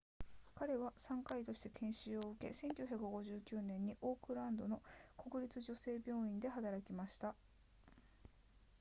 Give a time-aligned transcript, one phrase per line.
[0.55, 4.81] 彼は産科医として研修を受け1959年にオークランドの
[5.15, 7.35] 国立女性病院で働き始めました